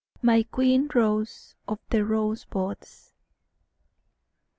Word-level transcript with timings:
"MY 0.23 0.41
QUEEN 0.41 0.89
ROSE 0.95 1.53
OF 1.67 1.77
THE 1.91 2.03
ROSEBUDS." 2.03 3.11